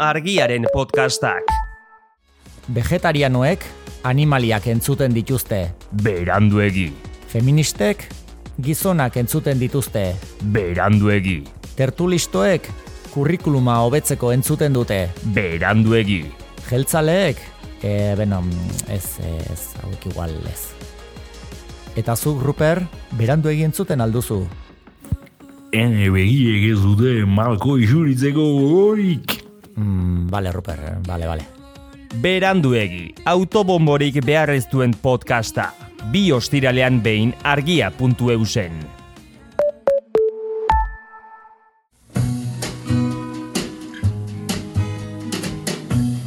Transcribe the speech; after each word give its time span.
argiaren 0.00 0.64
podcastak. 0.72 1.44
Vegetarianoek 2.72 3.64
animaliak 4.08 4.64
entzuten 4.72 5.12
dituzte. 5.12 5.74
Beranduegi. 5.92 6.86
Feministek 7.28 8.06
gizonak 8.64 9.18
entzuten 9.20 9.60
dituzte. 9.60 10.14
Beranduegi. 10.54 11.42
Tertulistoek 11.76 12.70
kurrikuluma 13.12 13.76
hobetzeko 13.84 14.32
entzuten 14.32 14.72
dute. 14.72 15.02
Beranduegi. 15.36 16.22
Jeltzaleek, 16.70 17.44
e, 17.82 17.92
beno, 18.16 18.40
ez, 18.88 19.18
ez, 19.20 19.60
hauek 19.82 20.08
igual 20.14 20.32
ez. 20.48 20.70
Eta 22.00 22.16
zuk, 22.16 22.40
Ruper, 22.40 22.80
berandu 23.20 23.52
egin 23.52 23.76
zuten 23.76 24.00
alduzu. 24.00 24.46
Ene 25.76 26.08
begiek 26.08 26.70
ez 26.72 26.80
dute 26.80 27.18
malko 27.28 27.76
isuritzeko 27.76 28.48
gogorik. 28.56 29.39
Mm, 29.80 30.28
bale, 30.28 30.52
Ruper, 30.52 30.98
bale, 31.06 31.26
bale. 31.26 31.44
Beranduegi, 32.20 33.14
autobomborik 33.24 34.18
behar 34.26 34.50
ez 34.52 34.66
duen 34.68 34.92
podcasta. 34.92 35.70
Bi 36.12 36.32
ostiralean 36.32 37.00
behin 37.00 37.32
argia.eu 37.42 38.44
zen. 38.44 38.76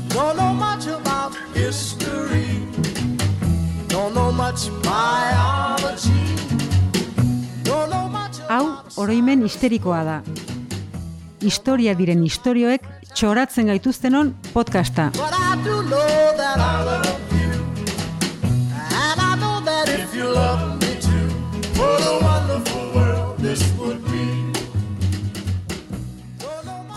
Don't 0.10 0.38
know 0.38 0.54
much 0.54 0.88
about 0.88 1.36
history. 1.54 2.58
Don't 3.90 4.14
know 4.16 4.32
much 4.32 4.70
biology. 4.82 6.26
Don't 7.64 7.90
know 7.92 8.10
much 8.10 8.42
Hau 8.50 8.66
oroimen 8.98 9.44
histerikoa 9.46 10.04
da. 10.04 10.22
Historia 11.44 11.94
diren 11.94 12.24
istorioek 12.24 13.03
txoratzen 13.14 13.68
gaituztenon 13.70 14.34
podcasta. 14.54 15.12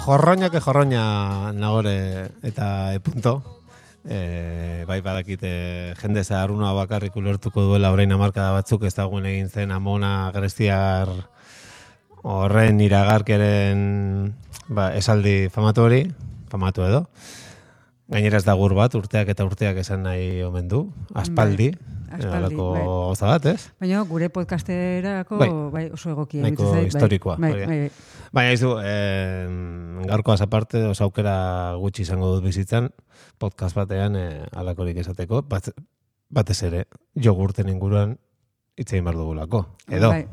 Jorroña 0.07 0.51
que 0.51 0.61
jorroña 0.61 1.53
nagore 1.53 2.31
eta 2.43 2.95
e 2.95 3.01
punto. 3.01 3.43
E, 4.07 4.85
bai 4.87 5.01
badakite 5.03 5.95
jende 5.99 6.23
zaharruna 6.23 6.71
bakarrik 6.73 7.17
ulertuko 7.19 7.67
duela 7.67 7.91
orain 7.91 8.13
hamarkada 8.15 8.55
batzuk 8.55 8.87
ez 8.87 8.95
dagoen 8.95 9.27
egin 9.27 9.51
zen 9.51 9.75
amona 9.75 10.31
greziar 10.31 11.11
horren 12.27 12.81
iragarkeren 12.83 13.83
ba, 14.69 14.91
esaldi 14.99 15.47
famatu 15.55 15.87
hori, 15.87 16.03
famatu 16.51 16.83
edo. 16.87 17.05
Gainera 18.11 18.39
ez 18.39 18.47
da 18.47 18.55
gur 18.59 18.75
bat, 18.79 18.95
urteak 18.95 19.31
eta 19.33 19.45
urteak 19.47 19.79
esan 19.83 20.05
nahi 20.07 20.43
omen 20.47 20.69
du, 20.71 20.85
aspaldi, 21.19 21.73
Bai, 22.07 22.21
aspaldi, 22.21 22.55
bai. 22.57 22.83
gauza 22.87 23.31
bat, 23.33 23.47
ez? 23.51 23.65
Baina 23.83 24.03
gure 24.07 24.29
podcasterako 24.31 25.41
Bai. 25.41 25.49
bai. 25.73 25.85
oso 25.91 26.13
egokia. 26.13 26.45
Iruditzen 26.45 26.71
zait, 26.71 26.93
historikoa, 26.93 27.35
Bai, 27.43 27.51
bai, 27.53 27.67
bai. 27.67 27.91
Baina 28.33 28.53
izu, 28.55 28.77
eh, 28.83 29.49
gaurkoaz 30.07 30.39
aparte, 30.47 30.85
oso 30.87 31.05
aukera 31.09 31.75
gutxi 31.83 32.03
izango 32.07 32.31
dut 32.37 32.45
bizitzan, 32.47 32.91
podcast 33.43 33.75
batean 33.75 34.15
eh, 34.17 34.47
alakorik 34.55 35.03
esateko, 35.03 35.43
bat, 35.51 35.73
batez 36.31 36.61
ere, 36.71 36.87
jogurten 37.15 37.69
inguruan 37.75 38.19
hitz 38.79 38.93
egin 38.93 39.05
behar 39.07 39.19
dugulako. 39.19 39.67
Edo, 39.91 40.11
Bai, 40.15 40.27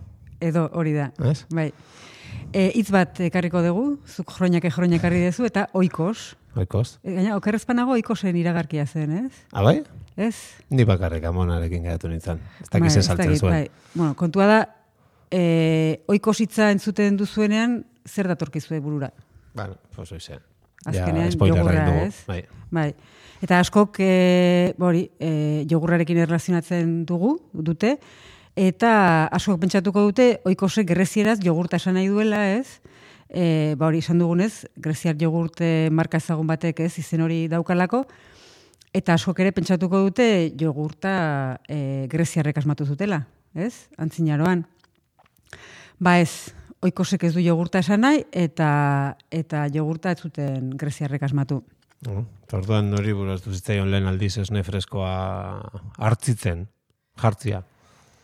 edo 0.43 0.67
hori 0.73 0.93
da. 0.95 1.11
ez? 1.29 1.43
Bai. 1.53 1.71
E, 2.53 2.69
hitz 2.75 2.89
bat 2.93 3.19
ekarriko 3.25 3.63
dugu, 3.65 3.85
zuk 4.05 4.31
jroinak 4.35 4.67
jroinak 4.69 5.01
ekarri 5.01 5.23
dezu, 5.25 5.45
eta 5.47 5.67
oikos. 5.73 6.35
Oikoz. 6.59 6.99
E, 7.01 7.15
gaina, 7.15 7.37
okerrezpanago 7.39 7.95
oikosen 7.97 8.37
iragarkia 8.37 8.85
zen, 8.85 9.25
ez? 9.25 9.43
Abai? 9.57 9.79
Ez? 10.15 10.35
Ni 10.69 10.85
bakarrik 10.85 11.25
amonarekin 11.25 11.87
geratu 11.87 12.11
nintzen. 12.11 12.41
Ez 12.61 12.69
Bai, 12.69 12.79
dakiz 12.79 12.91
ez 12.91 12.97
ez 13.01 13.05
saltzen 13.07 13.31
dakit, 13.31 13.41
zuen. 13.41 13.55
Bai. 13.55 13.93
Bueno, 13.95 14.13
kontua 14.19 14.49
da, 14.49 14.59
e, 15.33 16.03
oikositza 16.13 16.69
entzuten 16.73 17.17
duzuenean, 17.17 17.79
zer 18.05 18.29
datorkizue 18.29 18.79
burura? 18.83 19.09
Bueno, 19.53 19.79
pues 19.95 20.11
oize. 20.11 20.39
Azkenean, 20.85 21.31
spoilerra 21.31 21.73
jogurra, 21.87 22.05
ez? 22.05 22.23
Bai. 22.27 22.43
Bai. 22.73 22.89
Eta 23.43 23.59
askok 23.59 23.97
e, 24.03 24.73
bori, 24.79 25.07
e, 25.19 25.63
jogurrarekin 25.71 26.21
erlazionatzen 26.23 27.01
dugu, 27.07 27.37
dute, 27.53 27.97
eta 28.55 29.27
askok 29.33 29.61
pentsatuko 29.63 30.03
dute, 30.09 30.27
oikosek 30.45 30.87
grezieraz 30.89 31.39
jogurta 31.43 31.79
esan 31.81 31.97
nahi 31.97 32.09
duela, 32.11 32.43
ez? 32.53 32.79
E, 33.29 33.73
ba 33.79 33.87
hori, 33.87 34.03
esan 34.03 34.19
dugunez, 34.21 34.67
greziar 34.77 35.17
jogurte 35.19 35.89
marka 35.91 36.19
ezagun 36.21 36.47
batek 36.47 36.83
ez, 36.85 36.91
izen 37.01 37.23
hori 37.25 37.47
daukalako, 37.49 38.03
eta 38.93 39.15
askok 39.17 39.41
ere 39.41 39.53
pentsatuko 39.55 40.03
dute 40.05 40.27
jogurta 40.59 41.57
e, 41.67 42.05
greziarrek 42.11 42.61
asmatu 42.61 42.85
zutela, 42.85 43.23
ez? 43.55 43.89
Antzinaroan. 43.97 44.67
Ba 46.03 46.19
ez, 46.21 46.53
oikosek 46.85 47.25
ez 47.25 47.33
du 47.33 47.41
jogurta 47.41 47.81
esan 47.81 48.05
nahi, 48.05 48.21
eta, 48.31 48.69
eta 49.33 49.65
jogurta 49.73 50.13
ez 50.13 50.21
zuten 50.21 50.75
greziarrek 50.77 51.25
asmatu. 51.25 51.63
Mm. 52.05 52.29
Orduan 52.53 52.91
nori 52.91 53.15
buruztu 53.17 53.49
zitzaion 53.55 53.89
lehen 53.89 54.05
aldiz 54.05 54.35
esne 54.43 54.61
freskoa 54.67 55.13
hartzitzen, 55.97 56.67
jartzia. 57.17 57.63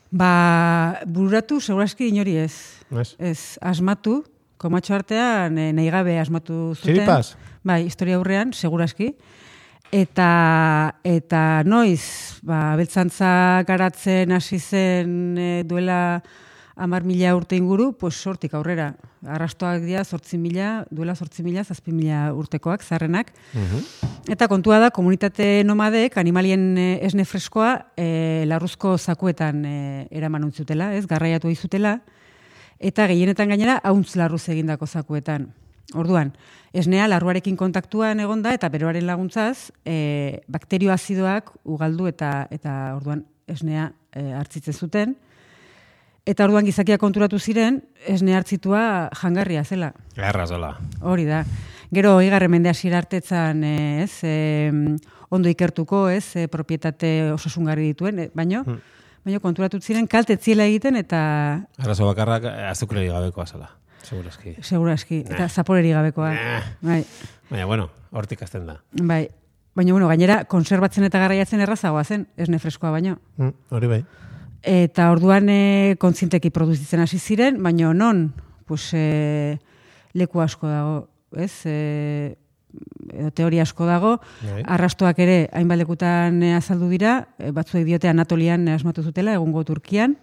Ba, 0.09 0.99
bururatu 1.05 1.59
seguraski 1.61 2.09
inori 2.09 2.35
ez. 2.41 2.53
Ez? 2.89 3.13
Ez, 3.19 3.41
asmatu, 3.61 4.23
komatxo 4.57 4.95
artean 4.97 5.57
eh, 5.61 5.69
nahi 5.75 5.91
gabe 5.93 6.17
asmatu 6.19 6.73
zuten. 6.73 6.95
Txiripaz? 6.95 7.35
Bai, 7.63 7.83
historia 7.85 8.17
aurrean, 8.17 8.53
seguraski. 8.53 9.13
Eta, 9.93 10.29
eta 11.05 11.63
noiz, 11.65 12.39
ba, 12.45 12.75
beltzantza 12.77 13.63
garatzen 13.65 14.33
hasi 14.35 14.59
zen 14.59 15.13
e, 15.37 15.47
duela 15.65 16.21
amar 16.79 17.03
mila 17.03 17.35
urte 17.35 17.57
inguru, 17.59 17.91
pues 17.93 18.15
sortik 18.15 18.53
aurrera. 18.55 18.93
Arrastoak 19.27 19.83
dira 19.83 20.05
sortzi 20.05 20.37
mila, 20.39 20.85
duela 20.89 21.13
sortzi 21.15 21.43
mila, 21.43 21.63
zazpi 21.63 21.91
mila 21.91 22.29
urtekoak, 22.33 22.83
zarrenak. 22.83 23.33
Eta 24.31 24.47
kontua 24.47 24.79
da, 24.79 24.89
komunitate 24.95 25.65
nomadek 25.67 26.15
animalien 26.17 26.77
eh, 26.79 26.89
esne 27.05 27.25
freskoa 27.27 27.73
e, 27.97 28.45
larruzko 28.47 28.95
zakuetan 28.97 29.65
e, 29.65 29.77
eraman 30.15 30.47
untzutela, 30.47 30.93
ez, 30.95 31.05
garraiatu 31.09 31.51
izutela, 31.51 31.99
eta 32.79 33.07
gehienetan 33.11 33.51
gainera 33.51 33.79
hauntz 33.83 34.15
larruz 34.15 34.45
egindako 34.47 34.87
zakuetan. 34.87 35.49
Orduan, 35.97 36.35
esnea 36.71 37.07
larruarekin 37.09 37.55
kontaktuan 37.57 38.19
egonda 38.21 38.53
eta 38.53 38.69
beroaren 38.69 39.07
laguntzaz, 39.09 39.71
e, 39.83 40.43
bakterio 40.47 40.93
azidoak 40.93 41.49
ugaldu 41.65 42.07
eta 42.07 42.45
eta 42.53 42.75
orduan 42.95 43.25
esnea 43.49 43.89
e, 44.13 44.29
hartzitzen 44.37 44.77
zuten. 44.77 45.17
Eta 46.27 46.45
orduan 46.45 46.65
gizakia 46.67 46.97
konturatu 46.97 47.39
ziren, 47.39 47.81
esne 48.07 48.35
hartzitua 48.35 49.09
jangarria 49.15 49.63
zela. 49.63 49.93
Erra 50.17 50.45
zola. 50.47 50.75
Hori 51.01 51.25
da. 51.25 51.43
Gero, 51.91 52.19
igarre 52.21 52.47
mende 52.47 52.69
hasiera 52.69 52.99
artetzan, 53.01 53.63
eh, 53.63 54.03
ez, 54.03 54.19
e, 54.23 54.97
ondo 55.29 55.49
ikertuko, 55.49 56.07
ez, 56.09 56.35
e, 56.35 56.47
propietate 56.47 57.31
osasungarri 57.33 57.87
dituen, 57.93 58.19
e, 58.19 58.29
baino, 58.35 58.63
baino 59.25 59.41
konturatu 59.41 59.79
ziren 59.81 60.07
kaltetziela 60.07 60.67
egiten 60.69 60.99
eta 60.99 61.19
Arazo 61.81 62.05
bakarrak 62.11 62.45
eh, 62.45 62.69
azukreri 62.69 63.09
gabekoa 63.09 63.47
zela. 63.47 63.71
Segurazki. 64.03 64.55
segurazki, 64.61 65.23
eta 65.27 65.49
zaporeri 65.49 65.91
gabekoa. 65.91 66.31
Nah. 66.33 66.61
Bai, 66.81 67.03
Baina, 67.49 67.65
bueno, 67.65 67.89
hortik 68.11 68.41
azten 68.43 68.65
da. 68.65 68.79
bai. 68.93 69.27
Baina, 69.75 69.93
bueno, 69.93 70.07
gainera, 70.09 70.43
konserbatzen 70.45 71.05
eta 71.05 71.19
garraiatzen 71.19 71.61
errazagoa 71.61 72.03
zen, 72.03 72.27
esne 72.37 72.59
freskoa 72.59 72.91
baino. 72.91 73.19
Mm, 73.37 73.53
hori 73.69 73.87
bai. 73.87 74.03
Eta 74.63 75.11
orduan 75.13 75.47
e, 75.49 75.95
kontzienteki 75.99 76.51
produzitzen 76.51 76.99
hasi 76.99 77.19
ziren, 77.19 77.61
baina 77.63 77.93
non, 77.93 78.33
pues, 78.67 78.91
e, 78.93 79.57
leku 80.13 80.41
asko 80.43 80.67
dago, 80.67 80.95
ez? 81.37 81.63
E, 81.65 82.35
edo 83.13 83.31
teoria 83.33 83.63
asko 83.63 83.87
dago, 83.87 84.17
Bai. 84.43 84.63
arrastoak 84.67 85.19
ere 85.23 85.37
hainbat 85.55 85.79
lekutan 85.79 86.43
azaldu 86.53 86.89
dira, 86.91 87.29
batzuek 87.55 87.85
diote 87.87 88.09
Anatolian 88.11 88.67
asmatu 88.75 89.01
zutela, 89.01 89.33
egungo 89.33 89.63
Turkian, 89.65 90.17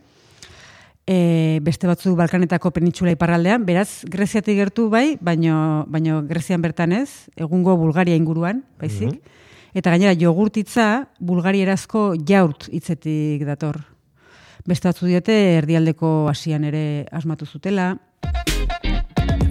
e, 1.06 1.59
beste 1.62 1.88
batzu 1.88 2.15
Balkanetako 2.19 2.71
penitsula 2.77 3.15
iparraldean, 3.15 3.65
beraz, 3.67 4.05
Greziatik 4.11 4.59
gertu 4.59 4.88
bai, 4.93 5.17
baino, 5.21 5.87
baino 5.88 6.21
Grezian 6.29 6.62
bertan 6.62 6.93
ez, 6.93 7.31
egungo 7.35 7.77
Bulgaria 7.81 8.19
inguruan, 8.19 8.65
baizik, 8.79 9.19
eta 9.75 9.93
gainera 9.93 10.15
jogurtitza 10.19 11.09
bulgarierazko 11.19 12.12
jaurt 12.27 12.69
hitzetik 12.73 13.47
dator. 13.47 13.96
Bestatzu 14.67 15.07
erdialdeko 15.07 16.27
hasian 16.29 16.65
ere 16.65 17.07
asmatu 17.13 17.47
zutela. 17.47 17.99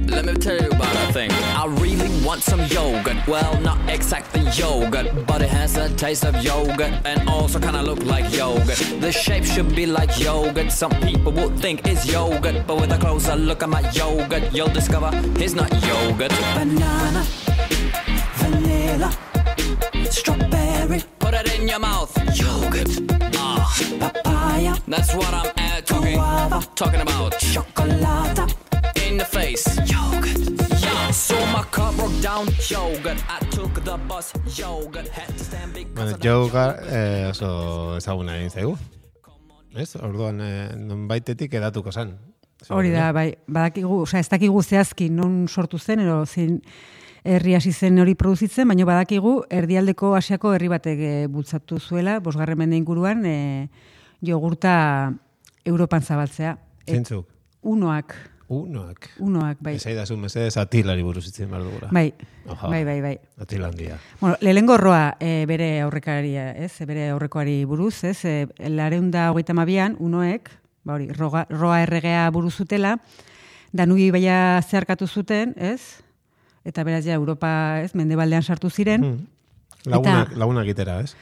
Let 0.08 0.26
me 0.26 0.34
tell 0.34 0.58
you 0.58 0.68
about 0.68 0.96
a 0.96 1.14
thing. 1.14 1.32
I 1.32 1.66
really 1.82 2.10
want 2.26 2.44
some 2.44 2.60
yogurt. 2.68 3.26
Well, 3.28 3.60
not 3.62 3.78
exactly 3.90 4.42
yogurt, 4.58 5.08
but 5.26 5.42
it 5.42 5.50
has 5.50 5.78
a 5.78 5.90
taste 5.96 6.26
of 6.26 6.36
yogurt 6.44 6.94
and 7.06 7.30
also 7.30 7.60
kinda 7.60 7.82
look 7.82 8.04
like 8.04 8.30
yogurt. 8.36 8.78
The 9.00 9.12
shape 9.12 9.46
should 9.46 9.74
be 9.74 9.86
like 9.86 10.20
yogurt. 10.20 10.72
Some 10.72 10.92
people 11.02 11.32
would 11.32 11.60
think 11.60 11.88
it's 11.88 12.06
yogurt, 12.06 12.68
but 12.68 12.80
with 12.82 12.92
a 12.92 12.98
closer 12.98 13.36
look 13.36 13.64
at 13.64 13.70
my 13.70 13.90
yogurt, 13.92 14.54
you'll 14.54 14.74
discover 14.74 15.12
it's 15.40 15.56
not 15.56 15.72
yogurt. 15.88 16.34
Banana, 16.56 17.24
vanilla, 18.36 19.12
strawberry. 20.10 21.04
Put 21.20 21.34
it 21.34 21.60
in 21.60 21.68
your 21.68 21.80
mouth. 21.80 22.12
Yogurt. 22.36 23.15
papaya. 24.00 24.75
That's 24.88 25.13
what 25.13 25.33
I'm 25.33 25.51
at, 25.57 25.86
talking, 25.86 26.16
guava, 26.16 26.62
talking 26.75 27.01
about. 27.01 27.38
Chocolate 27.39 28.56
in 29.06 29.18
the 29.18 29.25
face. 29.25 29.66
Yogurt. 29.86 30.56
So 31.12 31.36
my 31.48 31.63
car 31.72 31.94
broke 31.94 32.19
down, 32.22 32.48
yogurt, 32.69 33.18
I 33.30 33.39
took 33.51 33.83
the 33.83 33.98
bus, 34.07 34.33
yogurt, 34.57 35.07
had 35.07 35.27
to 35.38 35.44
stand 35.44 35.74
because... 35.74 35.94
Bueno, 35.95 36.18
yogurt, 36.22 36.80
eh, 36.89 37.27
oso 37.30 37.95
ezaguna 37.98 38.36
egin 38.38 38.50
zaigu. 38.50 38.77
Ez, 39.75 39.95
orduan, 39.95 40.42
eh, 40.42 40.75
non 40.75 41.07
baitetik 41.07 41.54
edatuko 41.54 41.92
zen. 41.92 42.18
Hori 42.69 42.92
da, 42.92 43.12
bai, 43.13 43.36
badakigu, 43.48 44.01
oza, 44.01 44.18
sea, 44.18 44.25
ez 44.25 44.30
dakigu 44.31 44.63
zehazki, 44.63 45.10
non 45.10 45.45
sortu 45.48 45.80
zen, 45.80 46.04
ero 46.04 46.25
zein, 46.25 46.60
herri 47.25 47.56
hasi 47.57 47.72
zen 47.74 47.98
hori 48.00 48.13
produzitzen, 48.16 48.68
baina 48.69 48.86
badakigu 48.86 49.39
erdialdeko 49.50 50.13
Asiako 50.16 50.54
herri 50.54 50.69
batek 50.72 51.00
e, 51.01 51.13
bultzatu 51.27 51.80
zuela, 51.80 52.19
bosgarren 52.22 52.57
mende 52.62 52.77
inguruan, 52.77 53.25
e, 53.25 53.69
jogurta 54.22 55.12
Europan 55.66 56.01
zabaltzea. 56.06 56.57
Zeintzuk? 56.86 57.27
unoak, 57.66 58.13
Unoak. 58.48 59.07
unoak, 59.18 59.57
bai. 59.60 59.74
Esaidazu 59.80 60.13
mesedez 60.22 60.54
atilari 60.62 61.01
buruz 61.01 61.24
itzen 61.25 61.50
behar. 61.50 61.88
Bai, 61.92 62.13
Aha. 62.48 62.69
bai, 62.69 62.83
bai, 62.86 63.00
bai. 63.01 63.16
Atilandia. 63.42 63.98
Bueno, 64.19 64.38
lehengo 64.39 64.77
roa 64.77 65.16
e, 65.19 65.48
bere 65.50 65.81
aurrekaria, 65.81 66.51
ez? 66.54 66.72
Bere 66.86 67.10
aurrekoari 67.16 67.63
buruz, 67.66 68.04
ez? 68.04 68.19
E, 68.24 68.36
lareunda 68.69 69.31
hogeita 69.31 69.57
mabian, 69.57 69.98
unoek, 69.98 70.51
ba 70.86 70.94
hori, 71.00 71.10
roa 71.10 71.81
erregea 71.81 72.30
buruz 72.30 72.54
zutela, 72.62 73.00
danubi 73.74 74.12
baia 74.13 74.62
zeharkatu 74.62 75.07
zuten, 75.07 75.56
ez? 75.57 75.81
Eta 76.66 76.84
beraz 76.84 77.06
ja 77.06 77.14
Europa, 77.14 77.50
ez, 77.86 77.94
mendebaldean 77.94 78.44
sartu 78.44 78.70
ziren. 78.70 79.04
Hmm. 79.04 79.26
Lagunak, 79.86 80.34
lagunak 80.36 80.70
itera, 80.74 81.00
ez? 81.06 81.14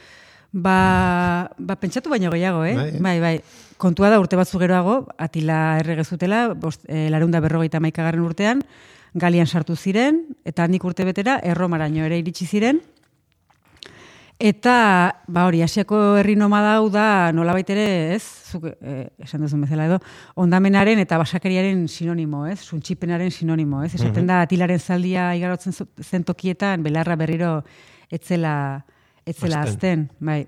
Ba, 0.54 1.50
ba, 1.58 1.74
pentsatu 1.82 2.12
baino 2.12 2.30
gehiago, 2.30 2.62
eh? 2.64 2.74
Bai, 2.78 2.88
eh? 2.94 3.00
Bai, 3.02 3.14
bai. 3.20 3.34
Kontua 3.76 4.08
da 4.12 4.20
urte 4.22 4.38
batzu 4.38 4.60
geroago, 4.62 5.00
atila 5.18 5.80
errege 5.80 6.04
zutela, 6.04 6.46
bost, 6.54 6.84
e, 6.86 7.08
larunda 7.10 7.42
berrogeita 7.42 7.80
maikagarren 7.82 8.22
urtean, 8.22 8.62
galian 9.18 9.50
sartu 9.50 9.76
ziren, 9.76 10.22
eta 10.46 10.64
handik 10.64 10.84
urte 10.86 11.04
betera, 11.04 11.40
erromaraino 11.42 12.06
ere 12.06 12.20
iritsi 12.22 12.46
ziren. 12.46 12.80
Eta, 14.42 15.22
ba 15.30 15.44
hori, 15.46 15.60
asiako 15.62 16.16
herri 16.18 16.34
nomada 16.34 16.72
hau 16.80 16.88
da, 16.90 17.30
nolabait 17.32 17.68
ere, 17.70 18.14
ez, 18.16 18.24
zuk, 18.50 18.66
eh, 18.82 19.06
esan 19.22 19.44
duzun 19.46 19.62
bezala 19.62 19.86
edo, 19.86 20.00
ondamenaren 20.42 20.98
eta 20.98 21.20
basakeriaren 21.20 21.86
sinonimo, 21.86 22.42
ez, 22.50 22.58
suntxipenaren 22.66 23.30
sinonimo, 23.30 23.84
ez, 23.86 23.92
esaten 23.94 24.26
da, 24.26 24.40
atilaren 24.42 24.82
zaldia 24.82 25.30
igarotzen 25.38 25.76
zen 26.02 26.26
tokietan, 26.26 26.82
belarra 26.82 27.14
berriro 27.16 27.60
etzela, 28.10 28.82
etzela 29.24 29.62
azten, 29.62 30.08
bai. 30.18 30.42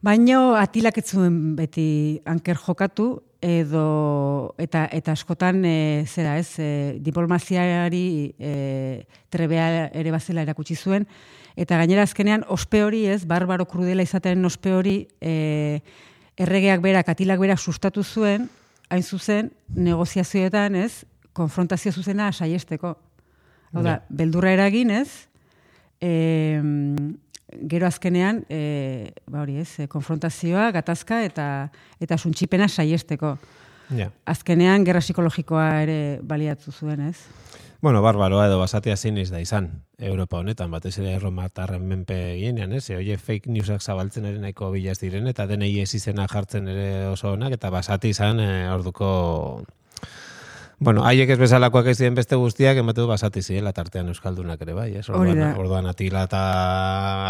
Baino 0.00 0.54
atilak 0.54 1.00
ez 1.02 1.08
zuen 1.10 1.56
beti 1.58 2.20
anker 2.24 2.56
jokatu 2.62 3.16
edo 3.42 4.54
eta 4.58 4.84
eta 4.94 5.14
askotan 5.14 5.64
e, 5.66 6.04
zera, 6.06 6.36
ez, 6.38 6.54
e, 6.62 6.70
diplomaziari 7.02 8.34
e, 8.38 8.52
trebea 9.30 9.88
ere 9.90 10.14
bazela 10.14 10.46
erakutsi 10.46 10.78
zuen 10.78 11.06
eta 11.58 11.78
gainera 11.80 12.04
azkenean 12.06 12.44
ospe 12.54 12.84
hori, 12.86 13.04
ez, 13.10 13.24
barbaro 13.26 13.66
krudela 13.66 14.04
izaten 14.06 14.44
ospe 14.46 14.70
hori 14.76 14.96
e, 15.20 15.80
erregeak 16.38 16.80
berak, 16.84 17.08
atilak 17.10 17.40
berak 17.42 17.58
sustatu 17.58 18.04
zuen, 18.06 18.46
hain 18.88 19.02
zuzen 19.02 19.50
negoziazioetan, 19.74 20.76
ez, 20.78 21.02
konfrontazio 21.34 21.90
zuzena 21.92 22.30
saiesteko. 22.32 22.94
Hau 23.74 23.82
da, 23.82 23.98
Ja. 23.98 24.02
beldurra 24.08 24.52
eragin, 24.54 24.90
ez, 24.90 25.26
e, 26.00 26.62
gero 27.68 27.86
azkenean, 27.88 28.44
e, 28.48 29.12
ba 29.26 29.42
hori 29.42 29.58
ez, 29.60 29.78
e, 29.80 29.86
konfrontazioa, 29.88 30.70
gatazka 30.72 31.22
eta 31.24 31.70
eta 32.00 32.18
suntsipena 32.18 32.68
saiesteko. 32.68 33.36
Ja. 33.96 34.10
Azkenean, 34.28 34.84
gerra 34.84 35.00
psikologikoa 35.00 35.68
ere 35.82 35.98
baliatu 36.22 36.72
zuen, 36.72 37.00
ez? 37.08 37.16
Bueno, 37.80 38.02
barbaroa 38.02 38.48
edo 38.48 38.58
basatia 38.58 38.96
zein 38.96 39.14
da 39.30 39.40
izan 39.40 39.84
Europa 39.98 40.38
honetan, 40.38 40.70
batez 40.70 40.98
ere 40.98 41.12
erromatarren 41.14 41.84
menpe 41.86 42.16
gienean, 42.34 42.72
ez? 42.72 42.90
Oie 42.90 43.16
fake 43.16 43.52
newsak 43.54 43.82
zabaltzen 43.82 44.24
ere 44.26 44.38
nahiko 44.42 44.72
bilaz 44.72 44.98
diren, 44.98 45.28
eta 45.30 45.46
denei 45.46 45.78
ez 45.78 45.94
izena 45.94 46.26
jartzen 46.26 46.66
ere 46.66 47.06
oso 47.06 47.32
onak, 47.36 47.54
eta 47.54 47.70
basati 47.70 48.10
izan 48.10 48.40
e, 48.40 48.48
orduko... 48.74 49.62
Bueno, 50.80 51.04
haiek 51.06 51.30
ez 51.30 51.38
bezalakoak 51.38 51.86
ez 51.92 51.98
diren 51.98 52.18
beste 52.18 52.34
guztiak, 52.34 52.76
emate 52.82 53.00
du 53.00 53.06
basati 53.06 53.42
zirela 53.42 53.72
tartean 53.72 54.10
euskaldunak 54.10 54.60
ere 54.66 54.74
bai, 54.74 54.90
ez? 54.98 55.06
Hori 55.08 55.30
Orduan, 55.36 55.54
orduan 55.58 55.86
atila 55.86 56.24
eta 56.26 56.42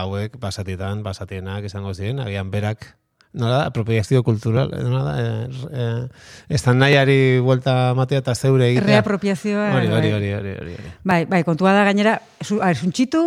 hauek 0.01 0.41
basatitan, 0.41 1.05
basatienak 1.05 1.69
izango 1.69 1.93
ziren, 1.93 2.25
agian 2.25 2.51
berak 2.51 2.95
nola 3.39 3.63
da, 3.63 3.67
apropiazio 3.71 4.23
kultural, 4.27 4.73
eh, 4.75 4.83
nola 4.83 5.03
da, 5.07 5.15
eh, 5.23 5.49
eh, 5.71 6.55
estan 6.59 6.79
nahiari 6.83 7.39
buelta 7.41 7.95
matea 7.97 8.21
eta 8.25 8.35
zeure 8.35 8.69
egitea. 8.73 8.99
Reapropiazioa. 8.99 9.69
Hori, 9.77 9.87
hori, 9.87 10.11
bai. 10.11 10.15
hori, 10.19 10.33
hori, 10.35 10.55
hori, 10.59 10.75
hori. 10.77 10.95
Bai, 11.05 11.25
bai, 11.31 11.45
kontua 11.47 11.73
da 11.73 11.85
gainera, 11.87 12.19
su, 12.41 12.59
a, 12.61 12.75
suntxitu, 12.75 13.23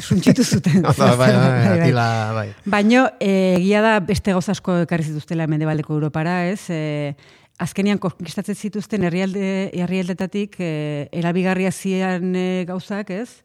suntxitu 0.00 0.44
zuten. 0.56 0.82
Bai, 0.86 0.94
bai, 1.22 1.32
bai, 1.34 1.64
atila, 1.74 2.06
bai. 2.38 2.46
Baino, 2.64 3.08
egia 3.20 3.82
da 3.82 3.98
beste 4.00 4.36
gauza 4.36 4.54
asko 4.54 4.82
ekarri 4.86 5.10
zituztela 5.10 5.48
mendebaldeko 5.50 5.98
Europara, 5.98 6.44
ez? 6.46 6.70
E, 6.70 7.16
azkenian 7.58 7.98
konkistatzen 7.98 8.54
zituzten 8.54 9.04
herrialde 9.08 9.70
herrialdetatik 9.74 10.58
e, 10.60 10.72
erabigarria 11.12 11.72
zian 11.72 12.34
e, 12.36 12.64
gauzak, 12.68 13.10
ez? 13.10 13.42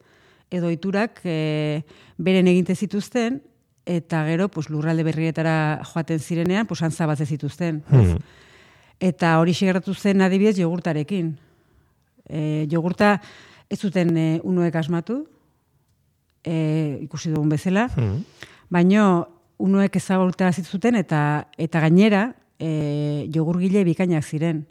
Edo 0.51 0.69
iturak 0.69 1.21
e, 1.23 1.81
beren 2.19 2.49
eginte 2.51 2.75
zituzten 2.75 3.39
eta 3.91 4.23
gero 4.25 4.47
pues 4.49 4.69
lurralde 4.69 5.03
berrietara 5.03 5.81
joaten 5.83 6.19
zirenean, 6.19 6.67
pues 6.67 6.81
antza 6.81 7.05
batze 7.05 7.25
zituzten. 7.25 7.83
Hmm. 7.89 8.17
Eta 8.99 9.39
hori 9.39 9.53
gertatu 9.53 9.93
zen 9.93 10.21
adibidez 10.21 10.55
jogurtarekin. 10.57 11.35
E, 12.29 12.67
jogurta 12.71 13.19
ez 13.69 13.79
zuten 13.79 14.15
e, 14.17 14.39
unoek 14.43 14.75
asmatu, 14.75 15.25
e, 16.43 16.99
ikusi 17.01 17.31
dugun 17.33 17.49
bezala, 17.49 17.89
Hmm. 17.95 18.23
baino 18.69 19.27
unoek 19.57 19.95
ezagutara 19.95 20.53
zuten 20.53 20.95
eta 20.95 21.47
eta 21.57 21.79
gainera 21.79 22.35
e, 22.59 23.27
jogurgile 23.33 23.83
bikainak 23.83 24.23
ziren. 24.23 24.65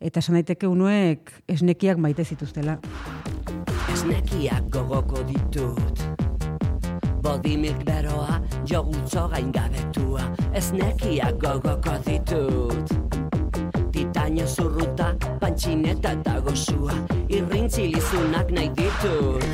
Eta 0.00 0.20
esan 0.20 0.34
daiteke 0.34 0.66
unoek 0.66 1.32
esnekiak 1.48 1.96
maite 1.96 2.24
zituztela. 2.24 2.80
Esnekiak 3.92 4.68
gogoko 4.68 5.22
ditut 5.22 6.02
Body 7.22 7.56
milk 7.56 7.84
beroa, 7.86 8.41
jogurtzo 8.72 9.28
gaingabetua 9.28 10.22
Esnekiak 10.56 11.36
gogoko 11.40 11.92
ditut. 12.06 12.94
Titaino 13.92 14.46
zurruta, 14.46 15.12
pantxineta 15.40 16.14
eta 16.16 16.38
gozua 16.40 16.96
Irrintzilizunak 17.28 18.52
nahi 18.56 18.70
ditut. 18.76 19.44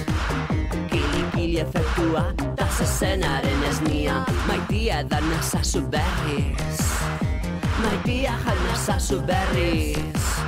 Kili-kili 0.91 1.59
efektua, 1.65 2.29
ta 2.57 2.69
zezenaren 2.79 3.65
esnia 3.71 4.23
Maitia 4.47 5.03
da 5.03 5.21
nazazu 5.21 5.83
berriz. 5.91 6.79
Maitia 7.83 8.39
jan 8.45 8.63
nazazu 8.71 9.21
berriz 9.27 10.48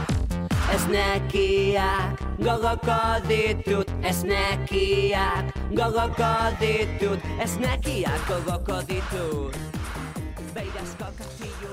Esnekiak 0.75 2.23
gogoko 2.39 3.01
ditut 3.29 3.91
Esnekiak 4.07 5.51
gogoko 5.75 6.33
ditut 6.61 7.29
Esnekiak 7.43 8.29
gogoko 8.29 8.81
ditut 8.89 9.57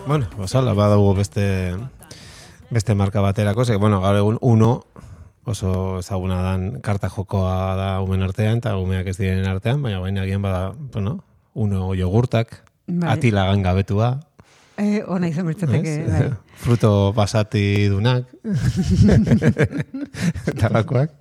Bueno, 0.07 0.27
osala, 0.39 0.73
badago 0.73 1.13
beste 1.15 1.75
beste 2.69 2.95
marka 2.95 3.21
baterako, 3.21 3.65
ze, 3.65 3.75
bueno, 3.75 3.99
gaur 4.01 4.15
egun 4.15 4.37
uno 4.41 4.71
oso 5.47 5.99
ezaguna 5.99 6.41
dan 6.43 6.81
karta 6.83 7.09
jokoa 7.09 7.75
da 7.79 7.89
umen 8.03 8.23
artean, 8.23 8.59
eta 8.59 8.75
umeak 8.77 9.07
ez 9.07 9.17
diren 9.17 9.47
artean, 9.47 9.81
baina 9.81 9.99
baina 10.03 10.23
agian 10.27 10.43
bada, 10.43 10.73
bueno, 10.93 11.23
uno 11.55 11.93
jogurtak, 11.95 12.63
Bai. 12.87 13.13
atila 13.15 13.45
gangabetua, 13.47 14.26
E, 14.77 15.01
ona 15.09 15.25
izan 15.25 15.47
bertzateke, 15.49 15.93
bai. 16.05 16.25
fruto 16.61 17.11
basati 17.17 17.89
dunak, 17.89 18.29
eta 20.51 20.69
lakoak. 20.69 21.15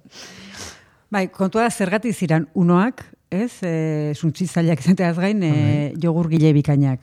Bai, 1.09 1.31
kontua 1.33 1.65
da 1.65 1.73
zergatik 1.73 2.13
ziran 2.13 2.45
unoak, 2.53 3.01
ez, 3.33 3.63
e, 3.65 4.13
suntsitzaileak 4.13 4.85
izateaz 4.85 5.17
gain, 5.17 5.41
e, 5.41 5.93
jogurgile 6.03 6.53
bikainak. 6.53 7.01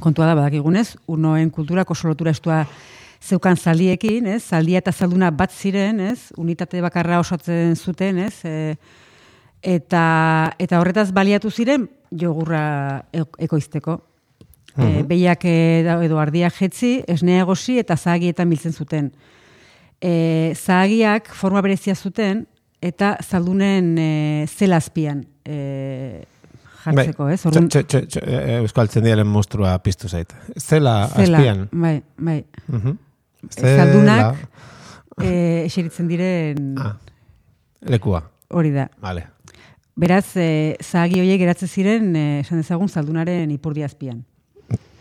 Kontua 0.00 0.30
da 0.30 0.38
badakigunez, 0.38 0.94
unoen 1.10 1.50
kulturak 1.52 1.90
oso 1.90 2.08
lotura 2.08 2.32
estua 2.32 2.62
zeukan 3.20 3.58
zaldiekin, 3.58 4.26
ez, 4.26 4.40
zaldia 4.48 4.80
eta 4.80 4.92
zalduna 4.92 5.30
bat 5.34 5.52
ziren, 5.52 6.00
ez, 6.00 6.30
unitate 6.40 6.80
bakarra 6.80 7.20
osatzen 7.20 7.76
zuten, 7.76 8.24
ez, 8.24 8.40
e, 8.48 8.76
eta, 9.60 10.54
eta 10.56 10.80
horretaz 10.80 11.10
baliatu 11.12 11.50
ziren 11.50 11.90
jogurra 12.08 13.04
e- 14.78 14.82
ekoizteko. 14.82 15.04
E, 15.04 15.08
behiak 15.08 15.44
edo, 15.44 16.00
edo 16.02 16.18
ardiak 16.18 16.54
jetzi, 16.54 17.02
esnea 17.06 17.42
egosi 17.42 17.78
eta 17.78 17.96
zahagietan 17.96 18.48
biltzen 18.50 18.72
zuten. 18.72 19.12
E, 20.00 20.54
zahagiak 20.54 21.32
forma 21.34 21.60
berezia 21.62 21.94
zuten 21.94 22.46
eta 22.80 23.16
zaldunen 23.26 23.96
e, 23.98 24.46
zelazpian 24.46 25.24
e, 25.44 26.24
jartzeko, 26.84 27.26
ez? 27.28 27.40
Bai. 27.42 27.50
Orduan, 27.50 27.66
txo- 27.68 28.22
eh, 28.22 28.60
Euskal 28.62 28.88
Txendiaren 28.88 29.26
monstrua 29.26 29.74
piztu 29.82 30.08
zait. 30.08 30.30
Zela, 30.56 31.08
zela, 31.16 31.38
azpian. 31.38 31.68
bai, 31.72 32.02
bai. 32.16 32.44
Mhm. 32.68 32.94
Zaldunak, 33.58 34.36
e, 35.22 35.64
eseritzen 35.66 36.08
diren 36.08 36.74
Ah, 36.78 36.96
lekua. 37.82 38.22
hori 38.50 38.70
da. 38.70 38.88
Vale. 39.02 39.26
Beraz, 39.98 40.36
e, 40.36 40.76
zahagi 40.80 41.18
horiek 41.20 41.40
geratzen 41.40 41.68
ziren, 41.68 42.14
e, 42.16 42.40
esan 42.40 42.58
dezagun, 42.62 42.88
zaldunaren 42.88 43.50
ipurdi 43.50 43.82
azpian. 43.82 44.24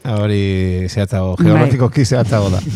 Hori 0.07 0.87
zehatzago, 0.87 1.35
Bai. 1.35 1.45
geografikoki 1.49 2.05
zehatzago 2.05 2.49
da. 2.53 2.61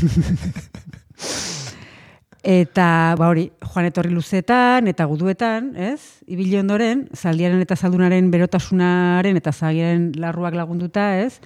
Eta, 2.42 3.14
ba 3.20 3.28
hori, 3.30 3.52
joan 3.62 3.86
etorri 3.86 4.10
luzetan 4.10 4.88
eta 4.90 5.06
guduetan, 5.06 5.76
ez? 5.78 6.24
Ibili 6.26 6.58
ondoren, 6.58 7.04
zaldiaren 7.14 7.62
eta 7.62 7.76
zaldunaren 7.78 8.32
berotasunaren 8.34 9.38
eta 9.38 9.54
zagiaren 9.54 10.08
larruak 10.18 10.58
lagunduta, 10.58 11.20
ez? 11.22 11.38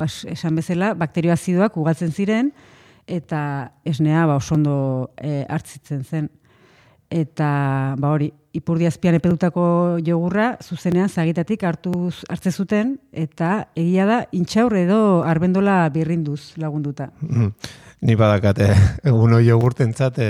Bas, 0.00 0.24
esan 0.24 0.56
bezala, 0.56 0.94
bakterio 0.96 1.34
azidoak 1.34 1.76
ugaltzen 1.76 2.14
ziren, 2.16 2.48
eta 3.06 3.74
esnea 3.84 4.24
ba, 4.24 4.38
oso 4.40 4.56
ondo 4.56 5.10
e, 5.20 5.44
hartzitzen 5.52 6.00
zen. 6.04 6.30
Eta, 7.12 7.94
ba 8.00 8.14
hori, 8.16 8.32
ipurdi 8.58 8.86
azpian 8.88 9.14
epedutako 9.18 9.62
jogurra, 10.04 10.56
zuzenean 10.62 11.08
zagitatik 11.08 11.62
hartu 11.64 11.92
hartze 12.28 12.50
zuten, 12.52 12.98
eta 13.12 13.68
egia 13.78 14.06
da, 14.08 14.18
intxaur 14.36 14.76
edo 14.78 15.00
arbendola 15.26 15.88
birrinduz 15.94 16.54
lagunduta. 16.60 17.10
Mhm. 17.20 17.52
Ni 18.00 18.14
badakate, 18.14 18.68
uno 19.24 19.40
jogurtentzat, 19.42 20.18
e, 20.22 20.28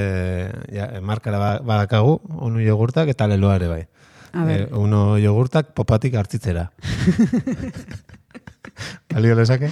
ja, 0.73 0.87
markara 1.05 1.39
ba- 1.43 1.61
badakagu, 1.61 2.15
uno 2.41 2.61
jogurtak 2.65 3.09
eta 3.13 3.27
leloa 3.29 3.57
ere 3.61 3.69
bai. 3.69 3.83
A 4.33 4.45
ber. 4.45 4.61
E, 4.61 4.69
uno 4.77 5.19
jogurtak 5.21 5.75
popatik 5.77 6.15
hartzitzera. 6.17 6.71
Balio 9.13 9.35
lezake? 9.37 9.69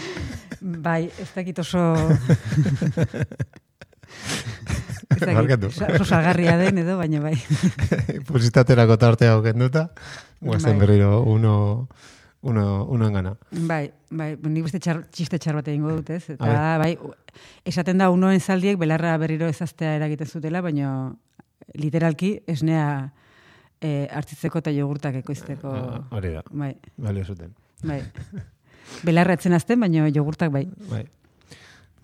Bai, 0.61 1.09
ez 1.21 1.31
dakit 1.35 1.59
oso... 1.65 1.95
Barkatu. 5.25 5.67
oso- 5.73 6.05
salgarria 6.05 6.57
den 6.59 6.79
edo, 6.79 6.97
baina 6.99 7.21
bai. 7.21 7.35
Publizitaterako 8.29 8.97
tartea 8.99 9.37
kenduta, 9.43 9.91
guazen 10.41 10.77
Bai. 10.77 10.81
berriro 10.87 11.23
uno, 11.23 11.89
uno, 12.43 12.85
uno 12.85 13.07
engana. 13.09 13.37
Bai, 13.51 13.91
bai, 14.11 14.37
nik 14.43 14.65
beste 14.69 14.79
txar, 14.81 15.05
txiste 15.11 15.39
txar 15.39 15.55
bat 15.61 15.69
egingo 15.69 15.91
dut, 15.97 16.11
ez? 16.11 16.31
Eta, 16.37 16.79
bai, 16.83 16.97
esaten 17.65 17.99
da 17.99 18.11
unoen 18.11 18.41
zaldiek 18.41 18.79
belarra 18.79 19.17
berriro 19.19 19.49
ezaztea 19.49 19.97
eragiten 19.97 20.27
zutela, 20.29 20.61
baina 20.63 21.13
literalki 21.75 22.37
esnea 22.47 23.13
e, 23.81 24.07
hartzitzeko 24.13 24.59
eta 24.63 24.71
jogurtak 24.73 25.17
ekoizteko. 25.23 25.73
Ah, 25.75 26.01
Hori 26.17 26.31
da, 26.37 26.43
Bai, 26.51 26.75
balio 26.97 27.25
zuten. 27.25 27.55
bai. 27.83 28.03
Belarra 29.03 29.35
etzen 29.35 29.53
azten, 29.57 29.81
baina 29.83 30.07
jogurtak 30.15 30.53
bai. 30.55 30.69
Bai. 30.91 31.05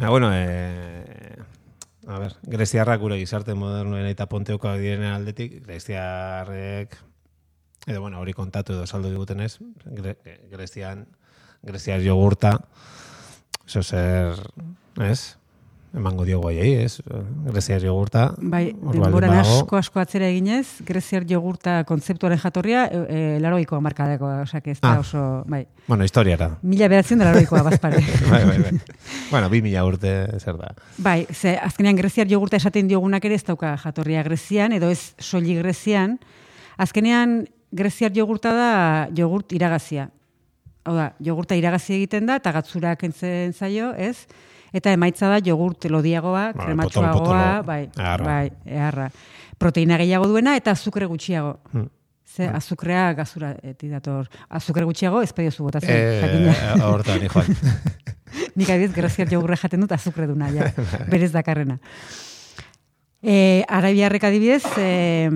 Ja, 0.01 0.09
bueno, 0.11 0.31
eh, 0.35 1.37
a 2.07 2.19
ver, 2.19 2.37
greziarrak 2.43 3.01
gure 3.01 3.19
gizarte 3.21 3.55
modernoen 3.55 4.09
eta 4.11 4.27
ponteokoak 4.31 4.81
direnen 4.81 5.13
aldetik, 5.13 5.61
greziarrek, 5.67 6.97
edo 7.87 8.01
bueno, 8.01 8.21
hori 8.21 8.35
kontatu 8.35 8.75
edo 8.75 8.87
saldo 8.87 9.11
digutenez, 9.11 9.57
gre, 9.85 10.17
grezian, 10.51 11.07
greziar 11.63 12.03
jogurta, 12.03 12.57
eso 13.67 13.83
zer, 13.83 14.39
ez? 15.01 15.37
Emango 15.93 16.25
diogu 16.25 16.49
aiei, 16.49 16.85
ez? 16.87 17.03
Greziar 17.45 17.83
jogurta. 17.85 18.31
Bai, 18.41 18.71
denboran 18.73 19.35
asko 19.43 19.77
asko 19.77 20.01
atzera 20.01 20.25
eginez, 20.33 20.81
greziar 20.89 21.27
jogurta 21.29 21.83
kontzeptuaren 21.85 22.39
jatorria, 22.41 22.87
e, 22.89 23.01
e, 23.13 23.41
laroikoa 23.45 23.81
markadekoa, 23.85 24.39
osea, 24.47 24.63
ez 24.65 24.79
da 24.81 24.95
Ah. 24.95 25.01
oso, 25.01 25.45
bai. 25.47 25.67
Bueno, 25.87 26.05
historiara. 26.05 26.57
Mila 26.63 26.89
beratzen 26.89 27.19
da 27.19 27.27
laroikoa 27.29 27.63
bazpare. 27.63 28.01
bai, 28.33 28.45
bai, 28.49 28.59
bai. 28.63 28.81
bueno, 29.31 29.51
bi 29.51 29.61
mila 29.61 29.85
urte 29.85 30.13
zer 30.41 30.57
da. 30.57 30.73
Bai, 30.97 31.27
ze 31.31 31.59
azkenean 31.59 31.97
greziar 31.97 32.27
jogurta 32.27 32.57
esaten 32.57 32.89
diogunak 32.89 33.25
ere 33.25 33.35
ez 33.35 33.45
dauka 33.45 33.77
jatorria 33.77 34.23
grezian, 34.23 34.73
edo 34.73 34.89
ez 34.89 35.13
soilik 35.19 35.59
grezian. 35.61 36.19
Azkenean 36.79 37.43
greziar 37.71 38.13
jogurta 38.17 38.55
da 38.57 39.09
jogurt 39.15 39.53
iragazia. 39.53 40.09
Hau 40.85 40.97
da, 40.97 41.13
jogurta 41.21 41.55
iragazi 41.55 41.95
egiten 41.95 42.27
da, 42.27 42.37
eta 42.41 42.51
gatzura 42.51 42.97
kentzen 42.97 43.53
zaio, 43.53 43.93
ez? 43.95 44.25
Eta 44.73 44.93
emaitza 44.93 45.29
da 45.29 45.39
jogurt 45.45 45.85
lodiagoa, 45.91 46.53
Bai, 46.55 46.65
krematxoagoa, 46.67 47.13
potolo-potolo. 47.13 47.63
bai, 47.67 47.91
Eharra. 47.97 48.25
bai, 48.25 48.53
eharra. 48.67 49.11
Proteina 49.59 49.99
gehiago 50.01 50.27
duena 50.27 50.57
eta 50.57 50.71
azukre 50.73 51.07
gutxiago. 51.07 51.59
Hmm. 51.73 51.89
Ze 52.33 52.47
azukrea 52.49 53.13
gazura 53.13 53.51
eti 53.63 53.89
dator. 53.93 54.29
Azukre 54.49 54.85
gutxiago 54.89 55.21
ez 55.23 55.33
pediozu 55.37 55.65
botatzen, 55.67 55.91
Eh, 55.95 56.21
jakina. 56.23 56.87
hortan, 56.87 57.21
ni 57.21 57.29
joan. 57.29 57.47
Nik 58.57 58.71
adibidez 58.71 58.95
greziar 58.97 59.29
jogurra 59.29 59.57
jaten 59.61 59.81
dut 59.85 59.93
azukre 59.93 60.27
duna, 60.27 60.49
ja, 60.51 60.71
berez 61.13 61.31
dakarrena. 61.33 61.77
E, 63.23 63.63
Arabiarrek 63.69 64.25
adibidez, 64.25 64.65
e, 64.79 65.29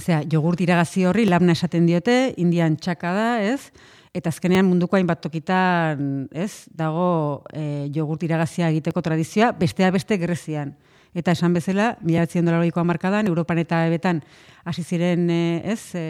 zera, 0.00 0.22
jogurt 0.26 0.60
iragazi 0.64 1.04
horri 1.06 1.26
labna 1.28 1.52
esaten 1.52 1.86
diote, 1.86 2.32
indian 2.42 2.76
txaka 2.76 3.12
da, 3.14 3.28
ez? 3.44 3.68
Eta 4.12 4.28
azkenean 4.28 4.66
munduko 4.68 4.98
hainbat 4.98 5.22
tokitan, 5.24 6.26
ez? 6.36 6.68
Dago 6.76 7.44
e, 7.48 7.88
jogurt 7.94 8.22
iragazia 8.26 8.68
egiteko 8.68 9.00
tradizioa, 9.00 9.54
bestea 9.56 9.88
beste 9.94 10.18
Grezian. 10.20 10.74
Eta 11.16 11.32
esan 11.32 11.56
bezala, 11.56 11.94
mila 12.04 12.26
betzen 12.26 12.44
dolaroikoa 12.44 12.84
markadan, 12.88 13.28
Europan 13.28 13.62
eta 13.62 13.86
ebetan 13.88 14.20
hasi 14.68 14.84
ziren, 14.84 15.24
e, 15.32 15.62
ez? 15.64 15.94
E, 15.96 16.04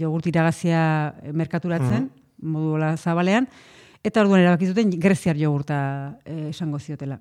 jogurt 0.00 0.28
iragazia 0.32 0.80
merkaturatzen, 1.36 2.08
modu 2.48 2.78
hola 2.78 2.94
zabalean, 2.96 3.48
eta 4.00 4.24
orduan 4.24 4.46
erabaki 4.46 4.70
zuten 4.72 4.96
greziar 4.96 5.36
jogurta 5.36 5.82
e, 6.24 6.48
esango 6.54 6.80
ziotela. 6.80 7.20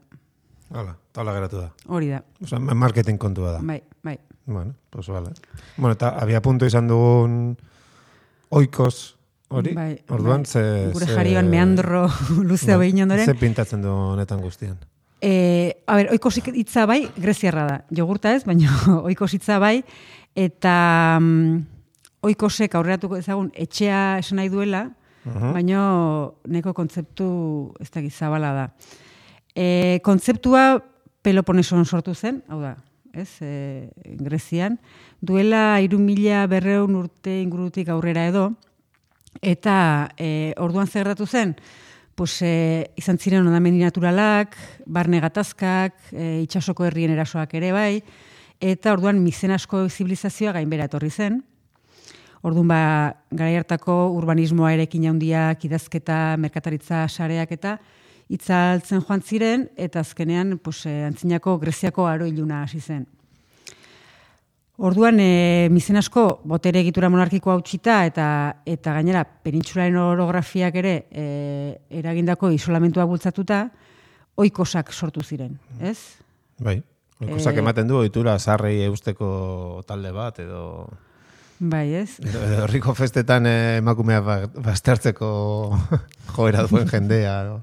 Hala, 0.72 0.96
taula 1.12 1.36
geratu 1.36 1.66
da. 1.66 1.68
Hori 1.92 2.14
da. 2.14 2.22
Osa, 2.44 2.60
marketing 2.60 3.20
kontua 3.20 3.58
da. 3.58 3.60
Bai, 3.64 3.82
bai. 4.04 4.18
Bueno, 4.48 4.76
pues 4.90 5.08
vale. 5.12 5.36
Bueno, 5.76 5.94
eta 6.00 6.16
abia 6.16 6.42
punto 6.42 6.66
izan 6.66 6.88
dugun 6.88 7.58
oikos 8.56 9.17
hori, 9.48 9.74
Bai, 9.74 10.04
orduan, 10.10 10.44
bai. 10.44 10.52
ze... 10.52 10.92
Gure 10.94 11.08
jarioan 11.08 11.50
meandro 11.50 12.08
luze 12.50 12.74
bai, 12.74 12.88
behin 12.88 13.04
ondoren. 13.06 13.26
Ze 13.26 13.36
pintatzen 13.36 13.82
du 13.82 13.92
honetan 13.92 14.42
guztian. 14.42 14.78
E, 15.22 15.82
a 15.88 15.96
ber, 15.98 16.12
oikos 16.14 16.36
hitza 16.38 16.86
bai, 16.86 17.08
greziarra 17.18 17.66
da. 17.68 17.78
Jogurta 17.96 18.36
ez, 18.36 18.44
baina 18.46 18.74
oikos 19.10 19.32
hitza 19.34 19.58
bai, 19.64 19.82
eta 20.38 20.76
mm, 21.22 21.58
oikosek 22.28 22.76
aurreratuko 22.78 23.18
ezagun 23.18 23.50
etxea 23.56 24.20
esan 24.22 24.42
nahi 24.42 24.52
duela, 24.54 24.88
baina 25.28 25.82
neko 26.48 26.72
kontzeptu 26.74 27.28
ez 27.84 27.90
da 27.92 28.02
zabala 28.10 28.54
da. 28.54 28.68
E, 29.56 30.00
kontzeptua 30.04 30.80
Peloponeson 31.22 31.84
sortu 31.86 32.14
zen, 32.16 32.44
hau 32.48 32.62
da, 32.62 32.78
ez, 33.12 33.42
e, 33.42 33.90
Grezian, 34.22 34.78
duela 35.20 35.82
iru 35.82 36.00
mila 36.00 36.46
berreun 36.48 36.96
urte 36.96 37.42
ingurutik 37.42 37.90
aurrera 37.90 38.28
edo, 38.28 38.52
eta 39.42 40.10
e, 40.18 40.54
orduan 40.58 40.88
zer 40.88 41.06
gertatu 41.06 41.28
zen, 41.28 41.56
pues, 42.18 42.42
e, 42.42 42.90
izan 42.98 43.20
ziren 43.22 43.46
ondamendi 43.46 43.84
naturalak, 43.84 44.56
barne 44.86 45.20
gatazkak, 45.22 45.94
e, 46.12 46.42
itxasoko 46.48 46.88
herrien 46.88 47.14
erasoak 47.14 47.54
ere 47.60 47.72
bai, 47.76 48.02
eta 48.60 48.94
orduan 48.96 49.22
mizenasko 49.22 49.84
zibilizazioa 49.90 50.56
gainbera 50.58 50.88
etorri 50.90 51.12
zen. 51.12 51.44
Orduan 52.42 52.68
ba, 52.70 52.80
garai 53.30 53.56
hartako 53.60 54.12
urbanismoa 54.18 54.74
erekin 54.74 55.06
handiak, 55.10 55.64
idazketa, 55.70 56.38
merkataritza 56.42 57.06
sareak 57.08 57.54
eta 57.54 57.78
itzaltzen 58.34 59.02
joan 59.06 59.22
ziren, 59.22 59.70
eta 59.78 60.02
azkenean 60.02 60.58
pues, 60.58 60.86
antzinako 60.88 61.58
Greziako 61.62 62.08
aro 62.10 62.26
iluna 62.26 62.64
hasi 62.64 62.82
zen. 62.82 63.06
Orduan, 64.78 65.18
e, 65.20 65.70
mizen 65.74 65.98
asko, 65.98 66.42
botere 66.46 66.84
egitura 66.84 67.10
monarkikoa 67.10 67.56
utxita 67.58 68.04
eta 68.06 68.26
eta 68.70 68.92
gainera 68.94 69.24
penintsularen 69.26 69.96
orografiak 69.98 70.76
ere 70.78 70.92
e, 71.10 71.24
eragindako 71.98 72.52
isolamentua 72.54 73.08
bultzatuta, 73.10 73.64
oikosak 74.38 74.92
sortu 74.94 75.24
ziren, 75.26 75.56
ez? 75.82 75.98
Bai, 76.62 76.76
oikosak 77.24 77.56
Eh, 77.58 77.64
ematen 77.64 77.88
du 77.90 77.98
ohitura 77.98 78.38
sarrei 78.38 78.84
eusteko 78.86 79.82
talde 79.88 80.12
bat, 80.14 80.38
edo... 80.46 80.88
Bai, 81.58 81.88
ez? 81.98 82.20
herriko 82.22 82.94
festetan 82.94 83.48
emakumea 83.50 84.20
ba- 84.22 84.46
baztertzeko 84.62 85.30
joera 86.36 86.68
duen 86.70 86.86
jendea. 86.88 87.34
edo. 87.48 87.62